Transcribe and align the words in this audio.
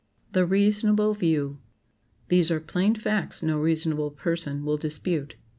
[Sidenote: 0.01 0.33
THE 0.33 0.45
REASONABLE 0.55 1.13
VIEW] 1.13 1.57
These 2.29 2.49
are 2.49 2.59
plain 2.59 2.95
facts 2.95 3.43
no 3.43 3.59
reasonable 3.59 4.09
person 4.09 4.65
will 4.65 4.77
dispute. 4.77 5.35